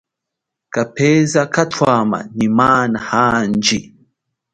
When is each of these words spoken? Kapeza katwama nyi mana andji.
Kapeza 0.73 1.41
katwama 1.53 2.19
nyi 2.35 2.47
mana 2.57 2.99
andji. 3.27 3.79